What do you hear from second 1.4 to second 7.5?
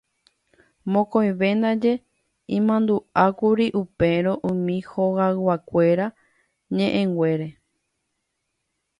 ndaje imandu'ákuri upérõ umi hogaykeregua ñe'ẽnguére.